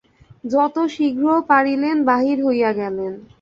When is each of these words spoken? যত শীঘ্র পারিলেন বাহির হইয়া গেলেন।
যত 0.45 0.75
শীঘ্র 0.93 1.25
পারিলেন 1.49 1.97
বাহির 2.09 2.37
হইয়া 2.45 2.71
গেলেন। 2.79 3.13